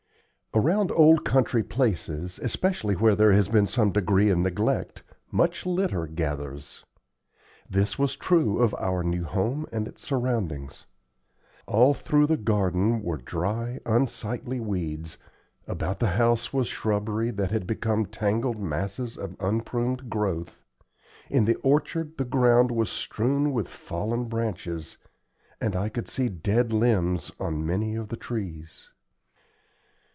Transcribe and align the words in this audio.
Around 0.53 0.91
old 0.91 1.23
country 1.23 1.63
places, 1.63 2.37
especially 2.37 2.93
where 2.95 3.15
there 3.15 3.31
has 3.31 3.47
been 3.47 3.65
some 3.65 3.93
degree 3.93 4.29
of 4.29 4.37
neglect, 4.37 5.01
much 5.31 5.65
litter 5.65 6.05
gathers. 6.07 6.83
This 7.69 7.97
was 7.97 8.17
true 8.17 8.57
of 8.59 8.75
our 8.75 9.01
new 9.01 9.23
home 9.23 9.65
and 9.71 9.87
its 9.87 10.01
surroundings. 10.03 10.85
All 11.67 11.93
through 11.93 12.27
the 12.27 12.35
garden 12.35 13.01
were 13.01 13.15
dry, 13.15 13.79
unsightly 13.85 14.59
weeds, 14.59 15.17
about 15.67 15.99
the 15.99 16.07
house 16.19 16.51
was 16.51 16.67
shrubbery 16.67 17.31
that 17.31 17.51
had 17.51 17.65
become 17.65 18.05
tangled 18.05 18.59
masses 18.59 19.15
of 19.17 19.37
unpruned 19.39 20.09
growth, 20.09 20.65
in 21.29 21.45
the 21.45 21.55
orchard 21.63 22.17
the 22.17 22.25
ground 22.25 22.71
was 22.71 22.89
strewn 22.89 23.53
with 23.53 23.69
fallen 23.69 24.25
branches, 24.25 24.97
and 25.61 25.77
I 25.77 25.87
could 25.87 26.09
see 26.09 26.27
dead 26.27 26.73
limbs 26.73 27.31
on 27.39 27.65
many 27.65 27.95
of 27.95 28.09
the 28.09 28.17
trees. 28.17 28.89